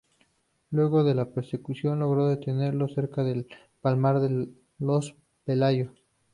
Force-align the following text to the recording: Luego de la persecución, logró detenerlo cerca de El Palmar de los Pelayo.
Luego 0.71 1.03
de 1.03 1.13
la 1.13 1.29
persecución, 1.29 1.99
logró 1.99 2.27
detenerlo 2.27 2.87
cerca 2.87 3.23
de 3.23 3.33
El 3.33 3.47
Palmar 3.83 4.19
de 4.19 4.49
los 4.79 5.13
Pelayo. 5.45 5.93